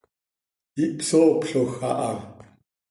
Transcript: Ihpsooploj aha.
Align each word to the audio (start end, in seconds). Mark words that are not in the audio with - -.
Ihpsooploj 0.83 1.67
aha. 1.91 2.11